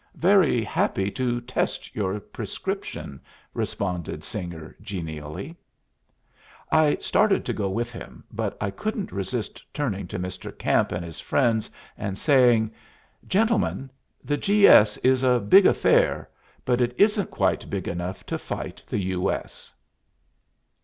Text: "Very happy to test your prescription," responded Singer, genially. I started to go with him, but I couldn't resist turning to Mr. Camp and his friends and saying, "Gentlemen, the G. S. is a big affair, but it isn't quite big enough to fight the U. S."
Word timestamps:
"Very 0.17 0.63
happy 0.63 1.11
to 1.11 1.39
test 1.41 1.95
your 1.95 2.19
prescription," 2.19 3.21
responded 3.53 4.23
Singer, 4.23 4.75
genially. 4.81 5.55
I 6.71 6.95
started 6.99 7.45
to 7.45 7.53
go 7.53 7.69
with 7.69 7.93
him, 7.93 8.23
but 8.31 8.57
I 8.59 8.71
couldn't 8.71 9.11
resist 9.11 9.63
turning 9.71 10.07
to 10.07 10.17
Mr. 10.17 10.57
Camp 10.57 10.91
and 10.91 11.05
his 11.05 11.19
friends 11.19 11.69
and 11.99 12.17
saying, 12.17 12.71
"Gentlemen, 13.27 13.91
the 14.23 14.37
G. 14.37 14.65
S. 14.67 14.97
is 15.03 15.21
a 15.21 15.39
big 15.39 15.67
affair, 15.67 16.27
but 16.65 16.81
it 16.81 16.95
isn't 16.97 17.29
quite 17.29 17.69
big 17.69 17.87
enough 17.87 18.25
to 18.25 18.39
fight 18.39 18.81
the 18.87 18.97
U. 18.97 19.29
S." 19.31 19.71